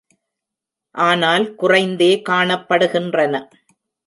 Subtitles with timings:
[0.95, 3.35] ஆனால் குறைந்தே காணப்படுகின்றன.